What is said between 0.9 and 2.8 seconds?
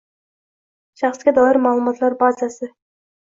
shaxsga doir ma’lumotlar bazasi